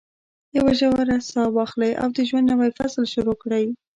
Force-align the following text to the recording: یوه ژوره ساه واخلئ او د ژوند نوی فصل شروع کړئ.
یوه 0.57 0.73
ژوره 0.79 1.17
ساه 1.29 1.47
واخلئ 1.55 1.91
او 2.01 2.09
د 2.17 2.19
ژوند 2.29 2.45
نوی 2.51 2.71
فصل 2.77 3.03
شروع 3.13 3.37
کړئ. 3.41 3.65